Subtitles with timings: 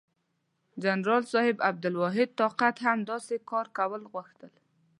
[0.83, 4.51] جنرال صاحب عبدالواحد طاقت هم داسې کار کول غوښتل.